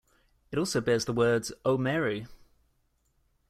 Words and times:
It 0.51 0.57
also 0.57 0.81
bears 0.81 1.05
the 1.05 1.13
words, 1.13 1.53
O 1.63 1.77
Mary! 1.77 2.25